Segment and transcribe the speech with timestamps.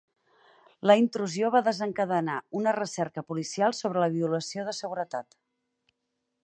[0.91, 5.41] La intrusió va desencadenar una recerca policial sobre la violació de seguretat.